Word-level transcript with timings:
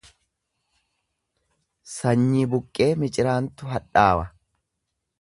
Sanyii 1.97 2.49
buqqee 2.55 2.91
miciraantu 3.05 3.73
hadhaawa. 3.77 4.29